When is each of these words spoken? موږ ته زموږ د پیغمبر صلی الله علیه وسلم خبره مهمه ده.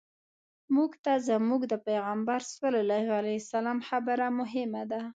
موږ 0.75 0.91
ته 1.03 1.13
زموږ 1.29 1.61
د 1.71 1.73
پیغمبر 1.87 2.39
صلی 2.55 2.79
الله 2.83 3.05
علیه 3.19 3.39
وسلم 3.43 3.77
خبره 3.87 4.25
مهمه 4.39 4.83
ده. 4.91 5.01